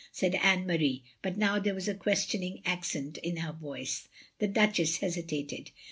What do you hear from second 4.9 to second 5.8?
hesitated.